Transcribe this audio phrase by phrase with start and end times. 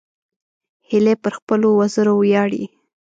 [0.89, 2.63] هیلۍ پر خپلو وزرو ویاړي